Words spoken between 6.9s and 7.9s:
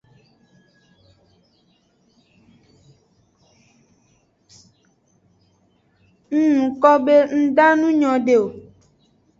be nda nu